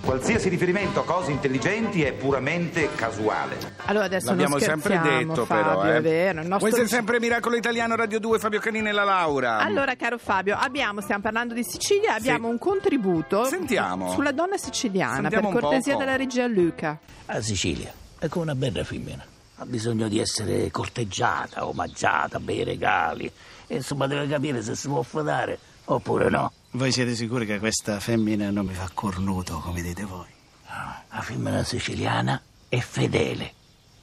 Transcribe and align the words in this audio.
Qualsiasi 0.00 0.48
riferimento 0.48 1.00
a 1.00 1.04
cose 1.04 1.30
intelligenti 1.32 2.02
è 2.02 2.12
puramente 2.12 2.88
casuale. 2.94 3.56
Allora 3.86 4.06
adesso 4.06 4.28
L'abbiamo 4.28 4.56
non 4.56 4.60
sempre 4.60 4.98
detto 4.98 5.44
Fabio, 5.44 5.80
però, 5.80 5.84
eh. 5.84 5.96
è 5.96 6.00
vero. 6.00 6.40
Il 6.40 6.48
nostro... 6.48 6.68
Questo 6.68 6.82
è 6.82 6.86
sempre 6.88 7.20
Miracolo 7.20 7.56
Italiano 7.56 7.94
Radio 7.94 8.18
2, 8.20 8.38
Fabio 8.38 8.58
Canini 8.60 8.88
e 8.88 8.92
la 8.92 9.04
Laura. 9.04 9.58
Allora, 9.58 9.94
caro 9.96 10.16
Fabio, 10.16 10.56
abbiamo, 10.56 11.00
stiamo 11.02 11.20
parlando 11.22 11.52
di 11.52 11.62
Sicilia, 11.62 12.14
abbiamo 12.14 12.48
un 12.48 12.58
contributo 12.58 13.44
Sentiamo. 13.44 14.12
sulla 14.12 14.32
donna 14.32 14.56
siciliana, 14.56 15.20
Sentiamo 15.28 15.50
per 15.50 15.60
cortesia 15.60 15.92
poco. 15.92 16.04
della 16.04 16.16
regia 16.16 16.46
Luca. 16.46 16.98
La 17.26 17.42
Sicilia 17.42 17.92
è 18.18 18.28
come 18.28 18.44
una 18.44 18.54
bella 18.54 18.82
femmina. 18.84 19.24
Ha 19.56 19.66
bisogno 19.66 20.08
di 20.08 20.20
essere 20.20 20.70
corteggiata, 20.70 21.66
omaggiata, 21.66 22.38
bei 22.40 22.64
regali. 22.64 23.30
E 23.66 23.74
insomma 23.76 24.06
deve 24.06 24.26
capire 24.26 24.62
se 24.62 24.74
si 24.74 24.88
può 24.88 25.02
fodare 25.02 25.58
oppure 25.84 26.30
no. 26.30 26.52
Voi 26.72 26.92
siete 26.92 27.14
sicuri 27.14 27.46
che 27.46 27.58
questa 27.58 27.98
femmina 27.98 28.50
non 28.50 28.66
mi 28.66 28.74
fa 28.74 28.90
cornuto, 28.92 29.58
come 29.58 29.80
dite 29.82 30.04
voi? 30.04 30.26
La 30.66 31.20
femmina 31.22 31.62
siciliana 31.64 32.40
è 32.68 32.78
fedele. 32.78 33.52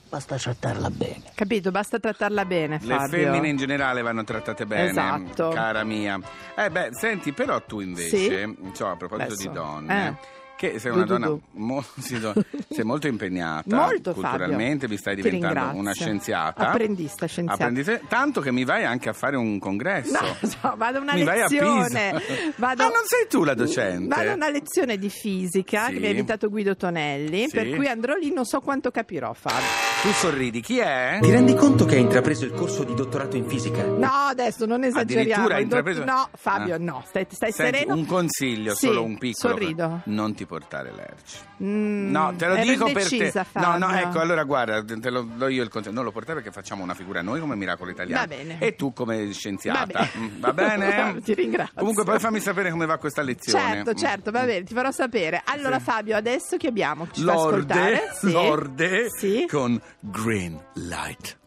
Basta 0.10 0.38
trattarla 0.38 0.90
bene. 0.90 1.24
Capito? 1.36 1.72
Basta 1.72 2.00
trattarla 2.00 2.46
bene, 2.46 2.80
Le 2.82 2.96
Fabio. 2.96 3.08
femmine 3.10 3.50
in 3.50 3.58
generale 3.58 4.02
vanno 4.02 4.24
trattate 4.24 4.66
bene, 4.66 4.90
Esatto. 4.90 5.50
cara 5.50 5.84
mia. 5.84 6.20
Eh 6.56 6.70
beh, 6.70 6.90
senti, 6.94 7.34
però 7.34 7.64
tu 7.66 7.82
invece, 7.82 8.18
Sì? 8.18 8.58
cioè, 8.74 8.90
a 8.90 8.96
proposito 8.96 9.34
Adesso, 9.34 9.48
di 9.48 9.54
donne, 9.54 10.08
eh. 10.08 10.16
Che 10.58 10.80
sei 10.80 10.92
Du, 10.92 10.98
una 10.98 11.06
du, 11.06 11.12
donna 11.14 11.26
du. 11.28 11.42
mo- 11.54 11.84
sì, 12.00 12.20
do- 12.20 12.34
sei 12.70 12.84
molto 12.86 13.08
impegnata 13.08 13.76
Molto, 13.76 14.14
culturalmente, 14.14 14.82
Fabio. 14.82 14.88
vi 14.88 14.98
stai 14.98 15.16
diventando 15.16 15.78
una 15.78 15.94
scienziata. 15.94 16.70
Apprendista 16.70 17.26
scienziata. 17.26 17.62
Apprendiste- 17.64 18.02
tanto 18.08 18.42
che 18.42 18.52
mi 18.52 18.64
vai 18.64 18.84
anche 18.86 19.10
a 19.10 19.14
fare 19.14 19.36
un 19.36 19.60
congresso. 19.60 20.12
No, 20.20 20.36
no, 20.64 20.74
vado 20.78 20.98
a 21.00 21.02
una 21.02 21.14
Mi 21.14 21.24
vai 21.24 21.40
a 21.42 21.48
lezione. 21.48 22.14
Pisa. 22.26 22.54
Vado- 22.58 22.84
Ah, 22.84 22.88
non 22.88 23.04
sei 23.06 23.28
tu 23.30 23.44
la 23.44 23.54
docente? 23.54 24.08
Vado 24.16 24.30
a 24.30 24.34
una 24.34 24.50
lezione 24.50 24.98
di 24.98 25.10
fisica 25.10 25.86
Sì. 25.88 25.94
che 25.94 26.00
mi 26.00 26.06
ha 26.08 26.10
invitato 26.10 26.50
Guido 26.50 26.76
Tonelli, 26.76 27.48
Sì. 27.48 27.56
per 27.56 27.70
cui 27.76 27.88
andrò 27.88 28.14
lì, 28.16 28.32
non 28.34 28.46
so 28.46 28.60
quanto 28.62 28.92
capirò, 28.92 29.34
Fabio. 29.34 29.66
Tu 30.04 30.12
sorridi, 30.12 30.62
chi 30.62 30.78
è? 30.78 31.18
Ti 31.22 31.32
rendi 31.32 31.54
conto 31.56 31.86
che 31.86 31.96
hai 31.96 32.02
intrapreso 32.02 32.46
il 32.46 32.52
corso 32.54 32.84
di 32.84 32.94
dottorato 32.94 33.36
in 33.38 33.48
fisica? 33.48 33.84
No, 33.86 34.08
adesso 34.30 34.66
non 34.66 34.84
esageriamo. 34.84 35.24
Addirittura 35.46 35.56
hai 35.56 35.64
intrapreso- 35.64 36.04
No, 36.04 36.30
Fabio, 36.36 36.76
Ah. 36.76 36.80
no, 36.80 37.04
stai, 37.08 37.26
stai 37.30 37.52
Senti, 37.52 37.78
sereno. 37.78 37.96
un 37.96 38.06
consiglio, 38.06 38.74
Sì, 38.76 38.86
solo 38.88 39.04
un 39.04 39.18
piccolo. 39.18 39.54
Sorrido. 39.54 40.02
Non 40.06 40.34
ti 40.36 40.45
portare 40.46 40.92
l'erci. 40.94 41.38
Mm, 41.64 42.12
No, 42.12 42.34
te 42.38 42.48
lo 42.48 42.56
dico 42.56 42.86
per 42.92 43.08
te. 43.08 43.16
indecisa, 43.16 43.46
No, 43.54 43.78
no, 43.78 43.92
ecco, 43.92 44.20
allora 44.20 44.44
guarda, 44.44 44.84
te 44.84 45.10
lo 45.10 45.22
do 45.22 45.48
io 45.48 45.64
il 45.64 45.70
consiglio. 45.70 45.94
Non 45.96 46.04
lo 46.04 46.12
portare 46.12 46.42
perché 46.42 46.52
facciamo 46.54 46.84
una 46.84 46.94
figura 46.94 47.22
noi 47.22 47.40
come 47.40 47.56
Miracolo 47.56 47.92
Italiano. 47.92 48.22
Va 48.22 48.28
bene. 48.28 48.58
E 48.60 48.76
tu 48.76 48.94
come 48.94 49.32
scienziata. 49.34 49.80
Va 49.80 49.86
bene. 49.86 50.10
Mm, 50.18 50.40
Va 50.40 50.54
bene? 50.54 51.22
Ti 51.24 51.34
ringrazio. 51.34 51.74
Comunque 51.78 52.04
poi 52.04 52.20
fammi 52.20 52.40
sapere 52.40 52.70
come 52.72 52.86
va 52.86 52.98
questa 52.98 53.22
lezione. 53.22 53.60
Certo, 53.74 53.92
Mm. 53.92 53.96
certo, 53.96 54.32
va 54.32 54.44
bene, 54.46 54.64
ti 54.64 54.74
farò 54.74 54.92
sapere. 54.92 55.42
Allora, 55.46 55.80
Fabio, 55.80 56.16
adesso 56.16 56.58
che 56.58 56.68
abbiamo? 56.68 57.08
Ci 57.12 57.24
fa 57.24 57.34
Lorde, 57.34 57.74
ascoltare? 57.74 58.12
Sì. 58.20 58.32
Lorde 58.32 59.08
Sì. 59.10 59.48
con 59.50 59.82
Green 60.00 60.60
Light. 60.74 61.38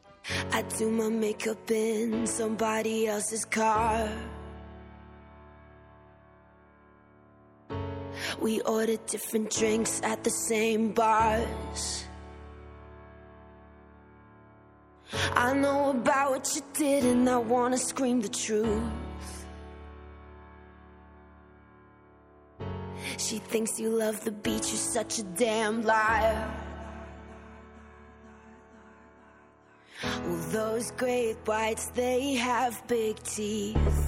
I 0.52 0.64
do 0.78 0.90
my 0.90 1.10
makeup 1.10 1.68
in 1.70 2.26
somebody 2.26 3.06
else's 3.06 3.46
car. 3.48 4.08
We 8.40 8.60
ordered 8.62 9.04
different 9.06 9.50
drinks 9.50 10.00
at 10.02 10.24
the 10.24 10.30
same 10.30 10.92
bars. 10.92 12.04
I 15.34 15.54
know 15.54 15.90
about 15.90 16.30
what 16.32 16.54
you 16.54 16.62
did, 16.74 17.04
and 17.04 17.28
I 17.28 17.38
wanna 17.38 17.78
scream 17.78 18.20
the 18.20 18.28
truth. 18.28 18.82
She 23.16 23.38
thinks 23.38 23.80
you 23.80 23.90
love 23.90 24.22
the 24.24 24.32
beach, 24.32 24.68
you're 24.68 24.76
such 24.76 25.18
a 25.18 25.22
damn 25.22 25.82
liar. 25.82 26.50
Well, 30.02 30.36
those 30.50 30.90
great 30.92 31.36
whites, 31.46 31.90
they 31.94 32.34
have 32.34 32.86
big 32.86 33.20
teeth. 33.22 34.07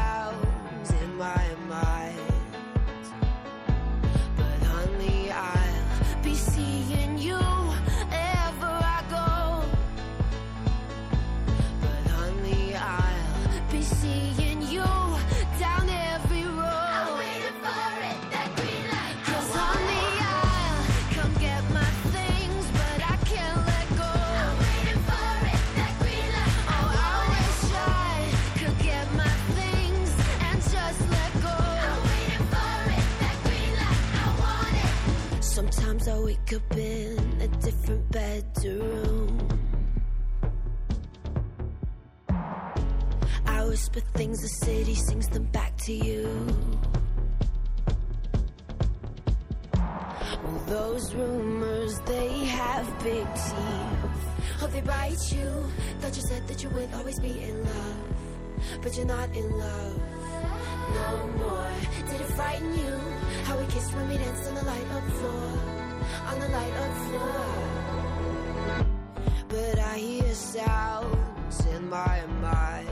Sometimes 36.01 36.19
I 36.19 36.25
wake 36.25 36.53
up 36.53 36.77
in 36.77 37.41
a 37.41 37.47
different 37.61 38.11
bedroom. 38.11 39.47
I 43.45 43.65
whisper 43.65 43.99
things, 44.15 44.41
the 44.41 44.47
city 44.65 44.95
sings 44.95 45.27
them 45.27 45.43
back 45.51 45.77
to 45.77 45.93
you. 45.93 46.27
Well, 49.75 50.63
those 50.65 51.13
rumors, 51.13 51.99
they 52.07 52.45
have 52.45 52.87
big 53.03 53.25
teeth. 53.35 54.61
Oh, 54.63 54.69
they 54.71 54.81
bite 54.81 55.31
you. 55.31 55.65
Thought 55.99 56.15
you 56.15 56.23
said 56.23 56.47
that 56.47 56.63
you 56.63 56.69
would 56.69 56.91
always 56.95 57.19
be 57.19 57.43
in 57.43 57.63
love. 57.63 57.97
But 58.81 58.97
you're 58.97 59.05
not 59.05 59.35
in 59.35 59.51
love 59.51 60.01
no 60.95 61.27
more. 61.37 61.71
Did 62.09 62.21
it 62.21 62.27
frighten 62.33 62.73
you? 62.73 62.97
How 63.43 63.55
we 63.55 63.65
kissed 63.67 63.93
when 63.93 64.09
we 64.09 64.17
danced 64.17 64.47
on 64.47 64.55
the 64.55 64.65
light 64.65 64.91
of 64.95 65.13
floor. 65.19 65.80
On 66.29 66.39
the 66.39 66.49
light 66.49 66.73
of 66.83 66.91
floor. 67.07 68.85
But 69.49 69.79
I 69.79 69.97
hear 69.97 70.33
sounds 70.33 71.65
in 71.67 71.89
my 71.89 72.25
mind. 72.41 72.90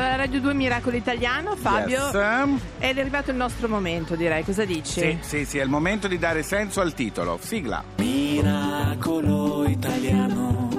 Allora, 0.00 0.16
Radio 0.16 0.40
2 0.40 0.54
Miracolo 0.54 0.96
Italiano, 0.96 1.56
Fabio. 1.56 2.06
Yes. 2.10 2.60
Ed 2.78 2.96
è 2.96 3.00
arrivato 3.00 3.32
il 3.32 3.36
nostro 3.36 3.68
momento, 3.68 4.16
direi. 4.16 4.42
Cosa 4.42 4.64
dici? 4.64 4.98
Sì, 4.98 5.18
sì, 5.20 5.44
sì, 5.44 5.58
è 5.58 5.62
il 5.62 5.68
momento 5.68 6.08
di 6.08 6.16
dare 6.18 6.42
senso 6.42 6.80
al 6.80 6.94
titolo. 6.94 7.38
Sigla. 7.38 7.84
Miracolo 7.96 9.68
italiano. 9.68 10.69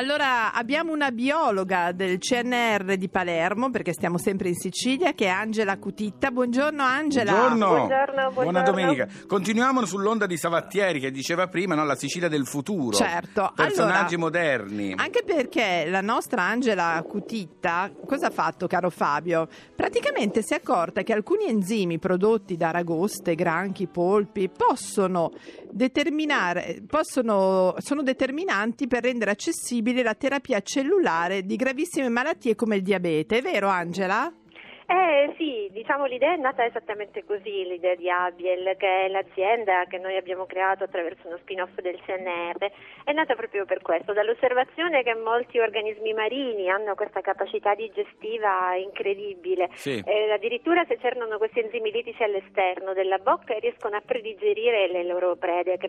Allora, 0.00 0.54
abbiamo 0.54 0.94
una 0.94 1.10
biologa 1.10 1.92
del 1.92 2.16
CNR 2.16 2.96
di 2.96 3.10
Palermo, 3.10 3.68
perché 3.68 3.92
stiamo 3.92 4.16
sempre 4.16 4.48
in 4.48 4.54
Sicilia, 4.54 5.12
che 5.12 5.26
è 5.26 5.28
Angela 5.28 5.76
Cutitta. 5.76 6.30
Buongiorno 6.30 6.82
Angela. 6.82 7.32
Buongiorno. 7.32 7.66
Buongiorno, 7.66 8.30
Buona 8.30 8.30
buongiorno. 8.32 8.62
domenica. 8.62 9.08
Continuiamo 9.26 9.84
sull'onda 9.84 10.24
di 10.24 10.38
Savattieri 10.38 11.00
che 11.00 11.10
diceva 11.10 11.48
prima, 11.48 11.74
no? 11.74 11.84
la 11.84 11.96
Sicilia 11.96 12.28
del 12.28 12.46
futuro. 12.46 12.96
Certo. 12.96 13.52
Personaggi 13.54 14.14
Allora, 14.14 14.18
moderni. 14.18 14.94
Anche 14.96 15.22
perché 15.22 15.84
la 15.86 16.00
nostra 16.00 16.44
Angela 16.44 17.04
Cutitta, 17.06 17.90
cosa 18.06 18.28
ha 18.28 18.30
fatto, 18.30 18.66
caro 18.66 18.88
Fabio? 18.88 19.48
Praticamente 19.76 20.40
si 20.40 20.54
è 20.54 20.56
accorta 20.56 21.02
che 21.02 21.12
alcuni 21.12 21.44
enzimi 21.44 21.98
prodotti 21.98 22.56
da 22.56 22.68
aragoste, 22.68 23.34
granchi, 23.34 23.86
polpi 23.86 24.48
possono 24.48 25.30
determinare, 25.70 26.82
possono, 26.86 27.74
sono 27.80 28.02
determinanti 28.02 28.86
per 28.86 29.02
rendere 29.02 29.32
accessibile 29.32 29.88
la 29.92 30.14
terapia 30.14 30.60
cellulare 30.60 31.44
di 31.44 31.56
gravissime 31.56 32.08
malattie 32.08 32.54
come 32.54 32.76
il 32.76 32.82
diabete. 32.82 33.38
È 33.38 33.42
vero, 33.42 33.68
Angela? 33.68 34.32
Eh 34.92 35.34
sì, 35.36 35.68
diciamo 35.70 36.06
l'idea 36.06 36.32
è 36.32 36.36
nata 36.36 36.64
esattamente 36.64 37.24
così, 37.24 37.62
l'idea 37.64 37.94
di 37.94 38.10
Abiel, 38.10 38.74
che 38.76 39.04
è 39.04 39.08
l'azienda 39.08 39.84
che 39.84 39.98
noi 39.98 40.16
abbiamo 40.16 40.46
creato 40.46 40.82
attraverso 40.82 41.28
uno 41.28 41.36
spin-off 41.36 41.78
del 41.78 42.00
CNR, 42.04 42.72
è 43.04 43.12
nata 43.12 43.36
proprio 43.36 43.66
per 43.66 43.82
questo, 43.82 44.12
dall'osservazione 44.12 45.04
che 45.04 45.14
molti 45.14 45.60
organismi 45.60 46.12
marini 46.12 46.68
hanno 46.68 46.96
questa 46.96 47.20
capacità 47.20 47.76
digestiva 47.76 48.74
incredibile, 48.74 49.68
Sì. 49.74 50.02
Eh, 50.04 50.32
addirittura 50.32 50.84
se 50.86 50.98
cernono 50.98 51.38
questi 51.38 51.60
enzimi 51.60 51.92
litici 51.92 52.24
all'esterno 52.24 52.92
della 52.92 53.18
bocca 53.18 53.56
riescono 53.60 53.94
a 53.94 54.02
predigerire 54.04 54.88
le 54.88 55.04
loro 55.04 55.36
prede, 55.36 55.78
che 55.78 55.88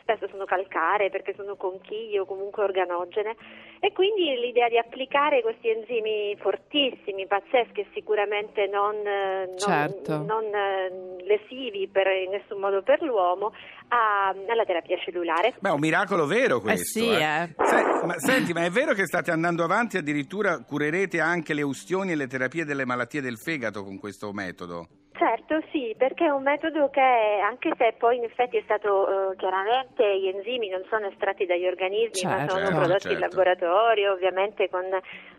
spesso 0.00 0.28
sono 0.28 0.46
calcaree 0.46 1.10
perché 1.10 1.34
sono 1.34 1.56
conchiglie 1.56 2.20
o 2.20 2.24
comunque 2.24 2.62
organogene, 2.62 3.36
e 3.80 3.92
quindi 3.92 4.36
l'idea 4.38 4.68
di 4.68 4.76
applicare 4.78 5.40
questi 5.42 5.68
enzimi 5.68 6.36
fortissimi, 6.38 7.26
pazzeschi 7.26 7.80
e 7.80 7.86
sicuramente 7.94 8.66
non, 8.66 8.94
eh, 9.06 9.46
non- 9.46 9.58
Certo. 9.58 10.22
non, 10.22 10.44
eh, 10.44 11.24
lesivi 11.24 11.88
per, 11.88 12.06
in 12.08 12.30
nessun 12.30 12.60
modo 12.60 12.82
per 12.82 13.00
l'uomo 13.02 13.52
a- 13.88 14.28
alla 14.28 14.64
terapia 14.64 14.98
cellulare. 14.98 15.54
Beh, 15.58 15.70
è 15.70 15.72
un 15.72 15.80
miracolo 15.80 16.26
vero 16.26 16.60
questo. 16.60 16.98
sì, 17.00 17.08
eh. 17.10 17.54
Se- 17.56 18.06
ma, 18.06 18.14
senti, 18.18 18.52
ma 18.52 18.64
è 18.64 18.70
vero 18.70 18.92
che 18.92 19.06
state 19.06 19.30
andando 19.30 19.64
avanti 19.64 19.96
addirittura 19.96 20.58
curerete 20.62 21.18
anche 21.20 21.54
le 21.54 21.62
ustioni 21.62 22.12
e 22.12 22.16
le 22.16 22.26
terapie 22.26 22.64
delle 22.64 22.84
malattie 22.84 23.20
del 23.22 23.38
fegato 23.38 23.82
con 23.82 23.98
questo 23.98 24.32
metodo? 24.32 24.86
Certo, 25.20 25.60
sì, 25.70 25.94
perché 25.98 26.24
è 26.24 26.30
un 26.30 26.42
metodo 26.42 26.88
che, 26.88 26.98
anche 27.44 27.68
se 27.76 27.94
poi 27.98 28.16
in 28.16 28.24
effetti 28.24 28.56
è 28.56 28.62
stato 28.64 29.32
eh, 29.32 29.36
chiaramente 29.36 30.02
gli 30.18 30.28
enzimi 30.28 30.70
non 30.70 30.80
sono 30.88 31.08
estratti 31.08 31.44
dagli 31.44 31.66
organismi, 31.66 32.24
ma 32.24 32.38
Certo. 32.38 32.52
sono 32.54 32.64
Certo, 32.64 32.78
prodotti 32.80 33.00
certo. 33.00 33.12
in 33.12 33.20
laboratorio, 33.20 34.12
ovviamente 34.12 34.70
con 34.70 34.80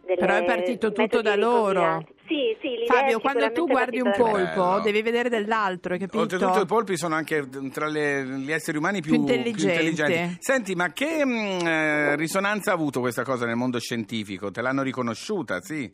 delle 0.05 0.19
Però 0.19 0.35
è 0.35 0.43
partito 0.43 0.91
tutto 0.91 1.21
da 1.21 1.35
loro. 1.35 2.03
Sì, 2.27 2.55
sì, 2.61 2.85
Fabio, 2.85 3.19
quando 3.19 3.51
tu 3.51 3.65
guardi 3.65 3.99
un 3.99 4.13
polpo, 4.15 4.61
Bello. 4.61 4.79
devi 4.81 5.01
vedere 5.01 5.29
dell'altro, 5.29 5.93
hai 5.93 5.99
capito? 5.99 6.19
Oltretutto 6.21 6.61
i 6.61 6.65
polpi 6.67 6.95
sono 6.95 7.15
anche 7.15 7.47
tra 7.73 7.87
le- 7.87 8.23
gli 8.23 8.51
esseri 8.51 8.77
umani 8.77 9.01
più, 9.01 9.11
Più 9.13 9.19
intelligenti. 9.21 9.65
intelligenti. 9.67 10.35
Senti, 10.39 10.75
ma 10.75 10.91
che 10.93 11.25
mh, 11.25 11.65
eh, 11.65 12.15
risonanza 12.17 12.69
ha 12.69 12.75
avuto 12.75 12.99
questa 12.99 13.23
cosa 13.23 13.47
nel 13.47 13.55
mondo 13.55 13.79
scientifico? 13.79 14.51
Te 14.51 14.61
l'hanno 14.61 14.83
riconosciuta, 14.83 15.59
sì? 15.59 15.91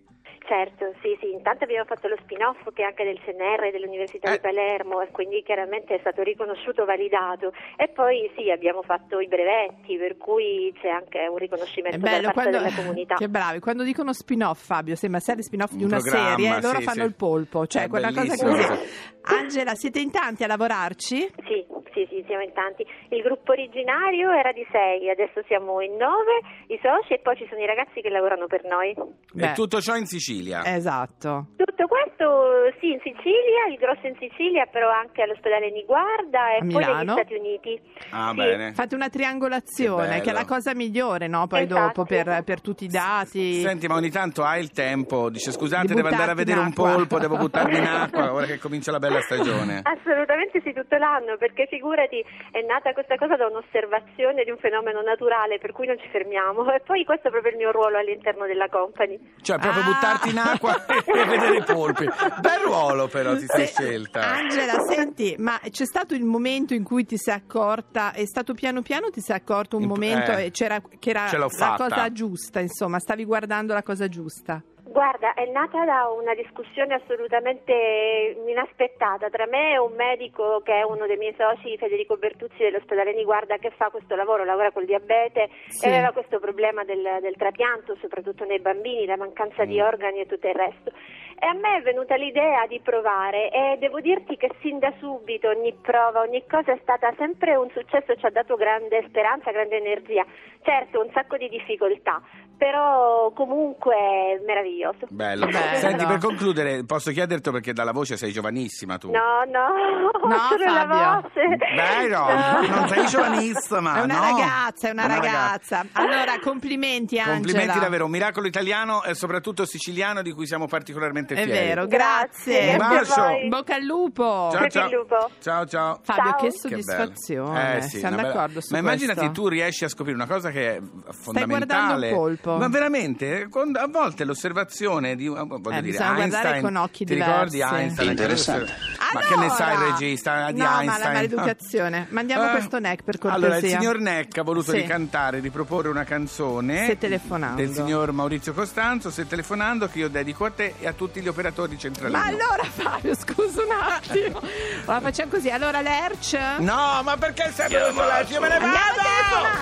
Certo, 0.47 0.93
sì, 1.01 1.17
sì, 1.19 1.29
intanto 1.33 1.65
abbiamo 1.65 1.83
fatto 1.83 2.07
lo 2.07 2.15
spin-off 2.21 2.71
che 2.73 2.81
è 2.81 2.85
anche 2.85 3.03
del 3.03 3.19
CNR 3.19 3.69
dell'Università 3.69 4.29
Eh. 4.29 4.31
di 4.35 4.39
Palermo 4.39 5.01
e 5.01 5.09
quindi 5.11 5.43
chiaramente 5.43 5.95
è 5.95 5.99
stato 5.99 6.21
riconosciuto, 6.23 6.85
validato 6.85 7.51
e 7.75 7.89
poi 7.89 8.31
sì, 8.37 8.49
abbiamo 8.49 8.81
fatto 8.81 9.19
i 9.19 9.27
brevetti 9.27 9.97
per 9.97 10.15
cui 10.15 10.73
c'è 10.79 10.87
anche 10.87 11.19
un 11.27 11.35
È 11.35 11.39
riconoscimento 11.39 11.97
bello 11.99 12.27
da 12.27 12.31
parte 12.31 12.49
quando, 12.51 12.57
della 12.69 12.75
comunità. 12.81 13.15
che 13.19 13.27
bravi, 13.27 13.59
quando 13.59 13.83
dicono 13.83 14.13
spin-off 14.13 14.63
Fabio, 14.65 14.95
sembra 14.95 15.19
serie 15.19 15.43
spin-off 15.43 15.73
di 15.73 15.83
Un 15.83 15.91
una 15.91 15.99
serie, 15.99 16.61
loro 16.61 16.77
sì, 16.77 16.83
fanno 16.83 17.01
sì. 17.01 17.07
il 17.07 17.15
polpo, 17.15 17.67
cioè 17.67 17.83
È 17.83 17.87
quella 17.89 18.13
cosa 18.13 18.45
così. 18.45 18.61
sì. 18.63 19.15
Angela, 19.23 19.75
siete 19.75 19.99
in 19.99 20.11
tanti 20.11 20.45
a 20.45 20.47
lavorarci? 20.47 21.29
Sì, 21.45 21.65
sì, 21.97 22.05
sì, 22.09 22.23
siamo 22.27 22.43
in 22.43 22.53
tanti. 22.53 22.85
Il 23.09 23.21
gruppo 23.23 23.51
originario 23.53 24.29
era 24.31 24.51
di 24.51 24.65
sei, 24.71 25.09
adesso 25.09 25.41
siamo 25.47 25.81
in 25.81 25.95
nove, 25.97 26.41
i 26.67 26.79
soci 26.81 27.13
e 27.13 27.19
poi 27.19 27.35
ci 27.37 27.47
sono 27.49 27.61
i 27.61 27.65
ragazzi 27.65 28.01
che 28.01 28.09
lavorano 28.09 28.45
per 28.45 28.63
noi. 28.65 28.93
Beh. 29.33 29.49
E 29.49 29.53
tutto 29.53 29.81
ciò 29.81 29.95
in 29.95 30.05
Sicilia. 30.05 30.61
Esatto. 30.63 31.47
Tutto 31.57 31.87
questo 31.87 32.69
sì 32.79 32.91
in 32.91 32.99
Sicilia, 33.01 33.65
il 33.71 33.77
grosso 33.77 34.05
in 34.05 34.15
Sicilia, 34.19 34.65
però 34.65 34.89
anche 34.89 35.21
all'ospedale 35.23 35.71
Niguarda 35.71 36.53
e 36.53 36.55
A 36.55 36.59
poi 36.59 36.67
Milano? 36.67 36.97
negli 36.97 37.09
Stati 37.11 37.33
Uniti. 37.33 37.81
Ah, 38.11 38.29
Sì. 38.29 38.35
bene. 38.35 38.73
Fate 38.73 38.95
una 38.95 39.09
triangolazione, 39.09 40.15
Che 40.17 40.21
che, 40.21 40.29
è 40.29 40.33
la 40.33 40.45
cosa 40.45 40.73
migliore, 40.75 41.27
no? 41.27 41.47
Poi 41.47 41.63
Esatto. 41.63 42.03
dopo 42.03 42.03
per, 42.05 42.43
per 42.43 42.61
tutti 42.61 42.83
i 42.85 42.87
dati. 42.87 43.53
Senti, 43.61 43.87
ma 43.87 43.95
ogni 43.95 44.09
tanto 44.09 44.43
hai 44.43 44.61
il 44.61 44.71
tempo, 44.71 45.29
dice 45.29 45.51
scusate, 45.51 45.87
Di 45.87 45.93
devo 45.95 46.07
andare 46.09 46.31
a 46.31 46.35
vedere 46.35 46.59
un 46.59 46.67
acqua." 46.67 46.93
polpo, 46.95 47.19
devo 47.19 47.37
buttarmi 47.37 47.77
in 47.77 47.85
acqua, 47.85 48.33
ora 48.33 48.45
che 48.45 48.59
comincia 48.59 48.91
la 48.91 48.99
bella 48.99 49.21
stagione. 49.21 49.81
Assolutamente 49.83 50.61
sì, 50.61 50.73
tutto 50.73 50.95
l'anno, 50.97 51.37
perché 51.37 51.65
figurati, 51.67 51.85
è 51.95 52.61
nata 52.67 52.91
questa 52.93 53.15
cosa 53.15 53.35
da 53.37 53.47
un'osservazione 53.47 54.43
di 54.43 54.51
un 54.51 54.57
fenomeno 54.57 55.01
naturale, 55.01 55.57
per 55.59 55.71
cui 55.71 55.87
non 55.87 55.97
ci 55.99 56.07
fermiamo. 56.09 56.69
E 56.73 56.81
poi 56.81 57.03
questo 57.05 57.27
è 57.27 57.31
proprio 57.31 57.51
il 57.51 57.57
mio 57.57 57.71
ruolo 57.71 57.97
all'interno 57.97 58.45
della 58.45 58.67
company. 58.69 59.17
Cioè, 59.41 59.57
proprio 59.57 59.81
Ah. 59.83 59.85
buttarti 59.85 60.29
in 60.29 60.37
acqua 60.37 60.85
e 61.05 61.25
vedere 61.25 61.57
i 61.57 61.63
polpi. 61.63 62.05
Bel 62.41 62.59
ruolo, 62.63 63.07
però, 63.07 63.35
ti 63.35 63.45
sei 63.47 63.67
Se- 63.67 63.83
scelta. 63.83 64.19
Angela, 64.21 64.79
senti, 64.81 65.35
ma 65.39 65.59
c'è 65.69 65.85
stato 65.85 66.13
il 66.13 66.23
momento 66.25 66.73
in 66.73 66.83
cui 66.83 67.05
ti 67.05 67.17
sei 67.17 67.35
accorta, 67.35 68.11
è 68.13 68.25
stato 68.25 68.53
piano 68.53 68.81
piano 68.81 69.09
ti 69.09 69.21
sei 69.21 69.35
accorto 69.35 69.75
un 69.77 69.83
In- 69.83 69.87
momento 69.89 70.31
eh, 70.31 70.45
e 70.45 70.51
c'era, 70.51 70.81
che 70.99 71.09
era 71.09 71.29
la 71.31 71.75
cosa 71.77 72.11
giusta, 72.11 72.59
insomma, 72.59 72.99
stavi 72.99 73.23
guardando 73.25 73.73
la 73.73 73.83
cosa 73.83 74.07
giusta. 74.07 74.61
Guarda, 74.97 75.35
è 75.35 75.45
nata 75.45 75.85
da 75.85 76.09
una 76.09 76.33
discussione 76.33 76.95
assolutamente 76.95 78.35
inaspettata 78.47 79.29
tra 79.29 79.45
me 79.45 79.73
e 79.73 79.77
un 79.77 79.93
medico 79.93 80.59
che 80.65 80.73
è 80.73 80.81
uno 80.81 81.05
dei 81.05 81.17
miei 81.17 81.35
soci, 81.37 81.77
Federico 81.77 82.17
Bertuzzi 82.17 82.63
dell'ospedale 82.63 83.13
Niguarda, 83.13 83.57
che 83.57 83.69
fa 83.77 83.91
questo 83.91 84.15
lavoro, 84.15 84.43
lavora 84.43 84.71
col 84.71 84.85
diabete 84.85 85.49
Sì. 85.67 85.85
e 85.85 85.89
aveva 85.89 86.13
questo 86.13 86.39
problema 86.39 86.83
del, 86.83 87.19
del 87.21 87.35
trapianto, 87.35 87.95
soprattutto 88.01 88.43
nei 88.45 88.59
bambini, 88.59 89.05
la 89.05 89.17
mancanza 89.17 89.65
di 89.65 89.79
organi 89.79 90.21
e 90.21 90.25
tutto 90.25 90.47
il 90.47 90.55
resto. 90.55 90.91
E 91.39 91.45
a 91.45 91.53
me 91.53 91.77
è 91.77 91.81
venuta 91.83 92.15
l'idea 92.15 92.65
di 92.65 92.79
provare 92.83 93.51
e 93.51 93.77
devo 93.79 93.99
dirti 93.99 94.37
che 94.37 94.49
sin 94.59 94.79
da 94.79 94.91
subito 94.99 95.49
ogni 95.49 95.71
prova, 95.79 96.21
ogni 96.21 96.43
cosa 96.49 96.73
è 96.73 96.79
stata 96.81 97.13
sempre 97.15 97.55
un 97.55 97.69
successo, 97.69 98.15
ci 98.15 98.25
ha 98.25 98.31
dato 98.31 98.55
grande 98.55 99.05
speranza, 99.07 99.51
grande 99.51 99.77
energia. 99.77 100.25
Certo, 100.63 100.99
un 100.99 101.09
sacco 101.13 101.37
di 101.37 101.47
difficoltà, 101.47 102.21
però 102.57 103.31
comunque 103.31 104.41
meraviglioso. 104.45 105.05
Bello. 105.09 105.45
Bello. 105.45 105.77
Senti, 105.77 106.05
per 106.05 106.17
concludere, 106.17 106.83
posso 106.85 107.11
chiederti 107.11 107.51
perché 107.51 107.71
dalla 107.71 107.91
voce 107.93 108.17
sei 108.17 108.31
giovanissima 108.31 108.97
tu. 108.97 109.11
No, 109.11 109.43
no, 109.45 110.11
No, 110.27 110.35
solo 110.49 110.65
la 110.65 110.85
voce. 110.85 111.55
Dai, 111.75 112.09
no, 112.09 112.75
non 112.75 112.87
sei 112.87 113.05
giovanissima, 113.05 113.99
è 113.99 114.01
una 114.01 114.15
no. 114.15 114.21
ragazza, 114.21 114.87
è 114.89 114.91
una, 114.91 115.07
ragazza. 115.07 115.85
Allora, 115.93 116.39
complimenti 116.41 117.17
Angela. 117.19 117.35
Complimenti 117.35 117.79
davvero, 117.79 118.05
un 118.05 118.11
miracolo 118.11 118.47
italiano 118.47 119.03
e 119.03 119.13
soprattutto 119.13 119.65
siciliano 119.65 120.21
di 120.21 120.31
cui 120.31 120.45
siamo 120.45 120.67
particolarmente 120.67 121.26
È 121.35 121.43
fieri. 121.43 121.51
vero, 121.67 121.87
Grazie. 121.87 122.71
Un 122.71 122.77
grazie 122.77 122.97
a 122.97 122.99
bacio. 122.99 123.21
voi. 123.21 123.47
Bocca 123.49 123.75
al 123.75 123.83
lupo. 123.83 124.49
Ciao, 124.51 124.67
ciao. 124.69 124.85
il 124.89 124.95
lupo. 124.95 125.29
Ciao, 125.41 125.65
ciao. 125.65 125.99
Fabio, 126.03 126.23
Ciao. 126.23 126.35
che 126.41 126.51
soddisfazione. 126.51 127.77
Eh, 127.77 127.81
sì, 127.81 127.97
Siamo 127.99 128.13
una 128.15 128.23
bella- 128.23 128.33
d'accordo 128.35 128.61
su 128.61 128.67
Ma 128.73 128.77
immaginati 128.79 129.19
questo. 129.19 129.33
tu 129.41 129.47
riesci 129.47 129.83
a 129.83 129.89
scoprire 129.89 130.15
una 130.17 130.27
cosa 130.27 130.49
che 130.51 130.75
è 130.77 130.81
fondamentale. 131.11 131.65
guardando 131.65 132.05
un 132.07 132.13
polpo. 132.13 132.57
Ma 132.57 132.67
veramente, 132.67 133.47
a 133.51 133.87
volte 133.87 134.23
l'osservazione 134.23 135.15
di 135.15 135.27
voglio 135.27 135.45
Eh, 135.53 135.59
dire, 135.59 135.81
bisogna 135.81 136.13
guardare 136.13 136.21
Einstein, 136.21 136.61
con 136.61 136.75
occhi 136.75 137.05
ti 137.05 137.13
diversi. 137.13 137.31
ricordi 137.57 137.61
Einstein? 137.61 138.09
Interessante. 138.09 138.73
Ma 139.13 139.21
che 139.21 139.35
ne 139.35 139.49
sai 139.49 139.71
il 139.73 139.77
Allora! 139.77 139.91
regista 139.97 140.51
di 140.51 140.59
no, 140.59 140.65
ma 140.65 140.79
Einstein? 140.81 141.03
la 141.03 141.11
maleducazione. 141.13 142.07
Mandiamo 142.09 142.47
Eh, 142.47 142.51
questo 142.51 142.79
neck 142.79 143.03
per 143.03 143.17
Allora, 143.21 143.37
il 143.37 143.43
cortesia. 143.53 143.79
signor 143.79 143.99
Neck 143.99 144.37
ha 144.37 144.43
voluto 144.43 144.71
Sì. 144.71 144.77
ricantare, 144.77 145.39
riproporre 145.39 145.89
una 145.89 146.03
canzone 146.03 146.85
Se 146.85 146.97
telefonando. 146.97 147.61
del 147.61 147.73
signor 147.73 148.11
Maurizio 148.11 148.53
Costanzo, 148.53 149.09
se 149.11 149.27
telefonando, 149.27 149.87
che 149.87 149.99
io 149.99 150.09
dedico 150.09 150.45
a 150.45 150.51
te 150.51 150.75
e 150.79 150.87
a 150.87 150.93
tutti 150.93 151.21
gli 151.21 151.27
operatori 151.27 151.77
centrali. 151.77 152.11
Ma 152.13 152.25
allora 152.25 152.63
Fabio, 152.63 153.15
scusa 153.15 153.61
un 153.63 153.71
attimo. 153.71 154.41
La 154.85 154.99
facciamo 154.99 155.31
così. 155.31 155.49
Allora 155.49 155.81
l'Erch? 155.81 156.37
No, 156.59 157.01
ma 157.03 157.15
perché 157.17 157.51
sempre 157.53 157.79
lo 157.79 157.93
sollecito? 157.93 158.33
Io 158.33 158.41
me 158.41 158.47
ne 158.49 158.53
Andiamo 158.55 158.75
a 158.75 158.79
vado! 158.95 159.07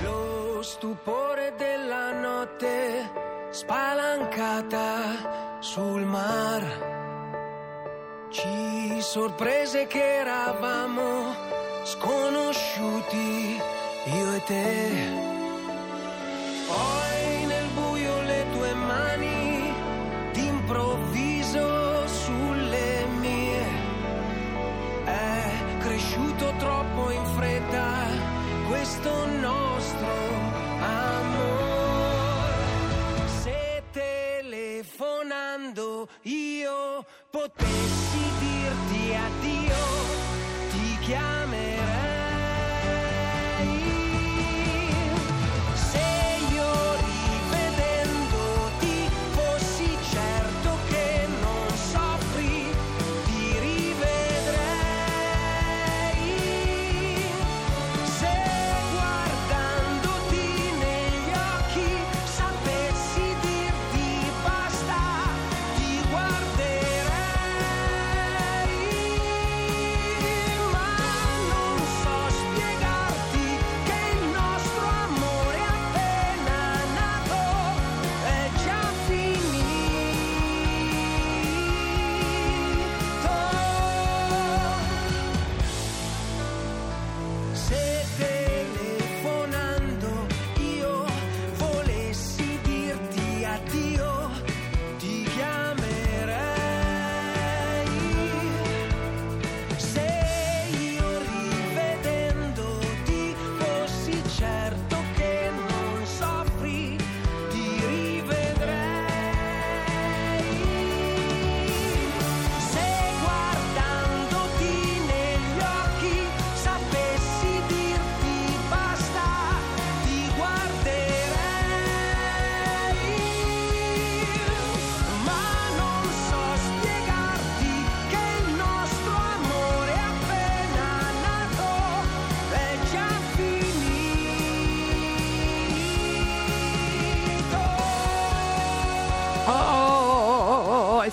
Lo 0.02 0.62
stupore 0.62 1.54
della 1.56 2.12
notte 2.12 3.10
spalancata 3.50 5.56
sul 5.60 6.04
mar 6.04 6.97
ci 8.30 9.00
sorprese 9.00 9.86
che 9.86 10.18
eravamo 10.18 11.34
sconosciuti 11.84 13.60
io 14.04 14.34
e 14.34 14.42
te. 14.44 15.36
Poi 16.66 17.07
io 37.56 38.37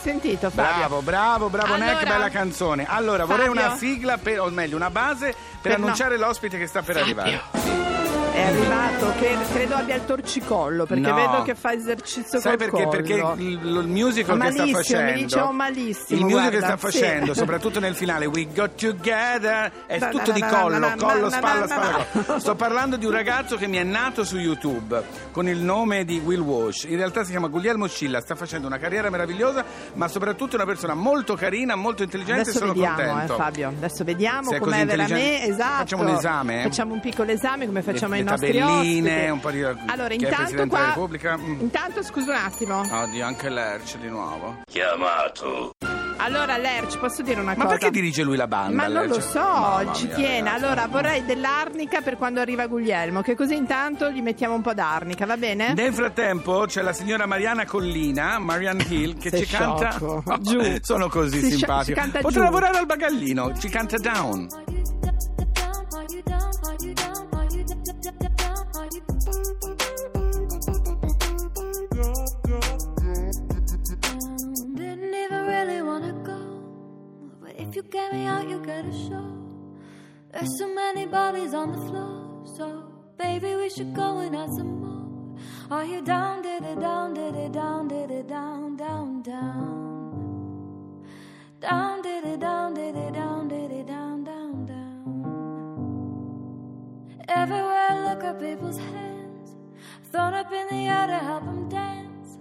sentito 0.05 0.49
Fabio? 0.51 0.75
Bravo, 0.77 1.01
bravo, 1.01 1.49
bravo 1.49 1.73
Allora- 1.73 1.93
Neck, 1.93 2.07
bella 2.07 2.29
canzone. 2.29 2.85
Allora, 2.87 3.25
vorrei 3.25 3.47
Fabio? 3.47 3.61
una 3.65 3.75
sigla, 3.75 4.17
per, 4.17 4.39
o 4.39 4.49
meglio, 4.49 4.75
una 4.75 4.91
base 4.91 5.31
per, 5.33 5.35
Per- 5.61 5.77
no. 5.79 5.85
annunciare 5.85 6.17
l'ospite 6.17 6.57
che 6.59 6.67
sta 6.67 6.83
per 6.83 6.97
arrivare. 6.97 7.41
È 8.35 8.41
arrivato 8.41 9.13
che 9.17 9.37
credo 9.53 9.75
abbia 9.75 9.95
il 9.95 10.03
torcicollo 10.05 10.85
perché 10.85 11.07
No. 11.09 11.15
vedo 11.15 11.41
che 11.43 11.55
fa 11.55 11.71
esercizio 11.71 12.39
Sai 12.39 12.57
col 12.57 12.69
perché? 12.69 12.87
Perché 12.89 13.13
il, 13.41 13.59
il 13.63 13.87
musical 13.87 14.37
che 14.39 14.51
sta 14.51 14.67
facendo 14.67 15.11
mi 15.13 15.23
dicevo 15.23 15.51
malissimo, 15.51 16.19
Il 16.19 16.25
musical 16.25 16.49
che 16.49 16.57
sta 16.57 16.77
sì. 16.77 16.77
facendo, 16.77 17.33
soprattutto 17.33 17.79
nel 17.79 17.95
finale 17.95 18.25
We 18.25 18.47
Got 18.53 18.75
Together 18.75 19.71
È 19.85 19.97
Na, 19.99 20.07
tutto 20.09 20.27
na, 20.31 20.33
di 20.33 20.39
na, 20.41 20.47
collo, 20.49 20.93
collo, 20.97 21.29
spalla, 21.29 21.65
spalla 21.67 22.05
collo. 22.25 22.39
Sto 22.39 22.55
parlando 22.55 22.97
di 22.97 23.05
un 23.05 23.11
ragazzo 23.11 23.55
che 23.55 23.67
mi 23.67 23.77
è 23.77 23.83
nato 23.83 24.25
su 24.25 24.37
YouTube 24.37 25.01
Con 25.31 25.47
il 25.47 25.59
nome 25.59 26.03
di 26.03 26.19
Will 26.19 26.41
Walsh 26.41 26.83
In 26.83 26.97
realtà 26.97 27.23
si 27.23 27.31
chiama 27.31 27.47
Guglielmo 27.47 27.87
Scilla 27.87 28.19
Sta 28.19 28.35
facendo 28.35 28.67
una 28.67 28.77
carriera 28.77 29.09
meravigliosa 29.09 29.63
Ma 29.93 30.09
soprattutto 30.09 30.55
una 30.57 30.65
persona 30.65 30.93
molto 30.93 31.35
carina, 31.35 31.75
molto 31.75 32.03
intelligente 32.03 32.41
Adesso 32.41 32.57
e 32.57 32.59
sono 32.59 32.73
vediamo, 32.73 32.99
eh, 32.99 33.05
contento 33.05 33.35
Fabio. 33.35 33.67
Adesso 33.69 34.03
vediamo 34.03 34.57
com'è 34.57 34.85
veramente. 34.85 35.43
Esatto. 35.43 35.77
Facciamo 35.77 36.01
un 36.03 36.09
esame, 36.09 36.59
eh? 36.59 36.63
Facciamo 36.63 36.93
un 36.93 36.99
piccolo 36.99 37.31
esame 37.31 37.65
come 37.65 37.81
facciamo 37.81 38.13
ai 38.15 38.23
tabelline, 38.25 39.09
ospiti. 39.11 39.29
un 39.31 39.39
po' 39.39 39.51
di 39.51 39.63
Allora, 39.63 40.13
intanto 40.13 40.35
Presidente 40.35 40.67
qua. 40.75 40.85
Repubblica 40.85 41.37
Mm. 41.37 41.59
Intanto, 41.61 42.03
scusa 42.03 42.31
un 42.31 42.37
attimo. 42.37 42.79
Oddio, 42.81 43.25
anche 43.25 43.49
Lerch 43.49 43.97
di 43.97 44.07
nuovo 44.07 44.61
Allora, 46.17 46.57
Lerch, 46.57 46.97
posso 46.97 47.21
dire 47.21 47.39
una 47.41 47.53
Ma 47.55 47.63
cosa? 47.65 47.67
perché 47.77 47.91
dirige 47.91 48.23
lui 48.23 48.35
la 48.37 48.47
banda? 48.47 48.75
Ma 48.75 48.87
non 48.87 49.05
lo 49.07 49.15
Lerch? 49.15 49.29
so, 49.29 49.39
Mamma 49.39 49.93
ci 49.93 50.05
mia, 50.07 50.15
tiene. 50.15 50.39
ragazzi. 50.49 50.63
Allora, 50.63 50.87
vorrei 50.87 51.25
dell'arnica 51.25 52.01
per 52.01 52.17
quando 52.17 52.39
arriva 52.39 52.67
Guglielmo, 52.67 53.21
che 53.21 53.35
così 53.35 53.53
intanto 53.55 54.09
gli 54.09 54.21
mettiamo 54.21 54.55
un 54.55 54.61
po' 54.61 54.73
d'arnica, 54.73 55.25
va 55.25 55.37
bene? 55.37 55.73
Nel 55.73 55.93
frattempo 55.93 56.65
c'è 56.67 56.81
la 56.81 56.93
signora 56.93 57.25
Mariana 57.25 57.65
Collina, 57.65 58.39
Marianne 58.39 58.85
Hill, 58.87 59.17
che 59.19 59.29
Sei 59.29 59.45
ci 59.45 59.55
canta. 59.55 59.91
sciocco. 59.91 60.23
Giù. 60.39 60.77
Sono 60.81 61.09
così 61.09 61.39
Si 61.39 61.45
sci- 61.47 61.57
simpatico. 61.57 61.83
ci 61.85 61.93
canta 61.93 62.19
Potrà 62.21 62.43
lavorare 62.43 62.77
al 62.77 62.85
bagallino, 62.85 63.57
ci 63.57 63.69
canta 63.69 63.97
down. 63.97 64.47
You 78.65 78.73
get 78.73 78.85
a 78.85 78.91
show. 78.91 79.31
There's 80.31 80.57
so 80.57 80.73
many 80.73 81.05
bodies 81.05 81.53
on 81.53 81.71
the 81.71 81.77
floor, 81.77 82.43
so 82.57 82.83
baby, 83.17 83.55
we 83.55 83.69
should 83.69 83.93
go 83.93 84.17
and 84.19 84.35
have 84.35 84.49
some 84.57 84.81
more. 84.81 85.37
Are 85.69 85.85
you 85.85 86.01
down, 86.01 86.41
did 86.41 86.63
it 86.63 86.79
down, 86.79 87.13
did 87.13 87.35
it 87.35 87.51
down, 87.51 87.87
did 87.87 88.09
it 88.11 88.27
down, 88.27 88.75
down, 88.75 89.21
down? 89.21 91.03
Down, 91.59 92.01
did 92.01 92.25
it 92.25 92.39
down, 92.39 92.73
did 92.73 92.95
it 92.95 93.13
down, 93.13 93.47
did 93.47 93.71
it 93.71 93.85
down, 93.87 94.23
down, 94.23 94.65
down. 94.65 95.95
Everywhere 97.27 97.87
I 97.89 98.13
look 98.13 98.23
at 98.23 98.39
people's 98.39 98.77
hands, 98.77 99.55
thrown 100.11 100.33
up 100.33 100.51
in 100.51 100.67
the 100.69 100.87
air 100.87 101.07
to 101.07 101.17
help 101.17 101.45
them 101.45 101.69
dance. 101.69 102.39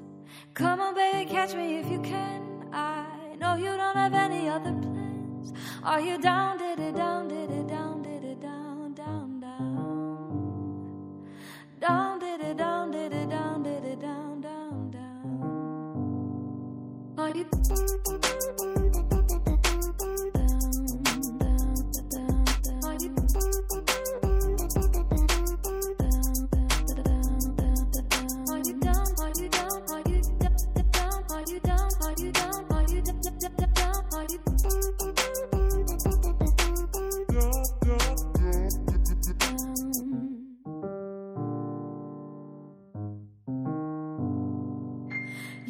Come 0.55 0.81
on, 0.81 0.95
baby, 0.95 1.31
catch 1.31 1.55
me 1.55 1.79
if 1.81 1.91
you 1.91 2.01
can. 2.01 2.69
I 2.73 3.37
know 3.39 3.57
you 3.57 3.77
don't 3.77 3.97
have 3.97 4.15
any 4.15 4.49
other 4.49 4.73
plans. 4.73 5.04
Are 5.87 6.01
you 6.01 6.17
down, 6.17 6.57
diddy, 6.57 6.93
down, 6.93 7.29
diddy? 7.29 7.54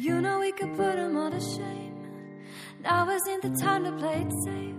You 0.05 0.21
know 0.21 0.39
we 0.39 0.51
could 0.51 0.75
put 0.77 0.99
him 0.99 1.17
all 1.17 1.31
to 1.31 1.39
shame. 1.39 1.95
Now 2.83 3.09
isn't 3.09 3.41
the 3.41 3.49
time 3.59 3.85
to 3.85 3.91
play 3.93 4.21
it 4.21 4.31
safe. 4.45 4.75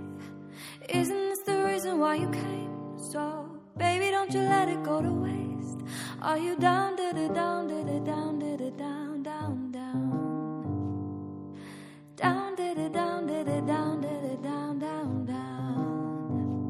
Isn't 0.88 1.30
this 1.30 1.40
the 1.40 1.64
reason 1.64 1.99
why 1.99 2.14
you 2.14 2.30
came? 2.30 2.97
So, 3.11 3.50
baby, 3.76 4.12
don't 4.12 4.33
you 4.33 4.42
let 4.42 4.68
it 4.68 4.85
go 4.85 5.02
to 5.02 5.11
waste. 5.11 5.80
Are 6.23 6.38
you 6.38 6.54
down, 6.54 6.95
did 6.95 7.16
it 7.16 7.35
down, 7.35 7.66
did 7.66 7.88
it 7.88 8.04
down, 8.04 8.38
did 8.38 8.61
it 8.61 8.78
down, 8.78 9.25
down, 9.25 9.73
down? 9.73 10.06
Down, 12.14 12.54
did 12.54 12.78
it 12.78 12.92
down, 12.92 13.26
did 13.26 13.49
it 13.49 13.66
down, 13.66 14.00
did 14.02 14.25
it 14.33 14.40
down, 14.45 14.78
down, 14.78 15.25
down? 15.26 16.66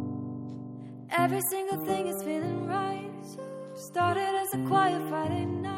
Every 1.10 1.42
single 1.50 1.84
thing 1.84 2.06
is 2.06 2.22
feeling 2.22 2.66
right. 2.66 3.10
Started 3.74 4.34
as 4.42 4.54
a 4.54 4.58
quiet 4.66 5.06
Friday 5.10 5.44
night. 5.44 5.75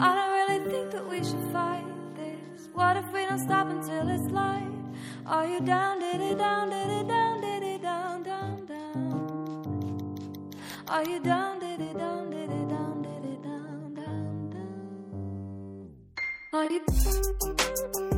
I 0.00 0.14
don't 0.14 0.30
really 0.30 0.70
think 0.70 0.92
that 0.92 1.08
we 1.08 1.18
should 1.18 1.52
fight 1.52 1.84
this. 2.14 2.68
What 2.72 2.96
if 2.96 3.12
we 3.12 3.24
don't 3.26 3.38
stop 3.40 3.68
until 3.68 4.08
it's 4.08 4.30
light? 4.30 4.70
Are 5.26 5.44
you 5.46 5.60
down, 5.60 5.98
did 5.98 6.20
it 6.20 6.38
down, 6.38 6.70
did 6.70 6.88
it 6.88 7.08
down, 7.08 7.40
did 7.40 7.62
it 7.64 7.82
down, 7.82 8.22
down, 8.22 8.66
down? 8.66 10.50
Are 10.86 11.04
you 11.04 11.20
down, 11.20 11.58
did 11.58 11.80
it 11.80 11.98
down, 11.98 12.30
did 12.30 12.48
it 12.48 12.68
down, 12.68 13.02
did 13.02 13.24
it 13.24 13.42
down, 13.42 13.94
down, 13.94 14.50
down? 14.50 15.90
Are 16.52 16.70
you 16.70 18.17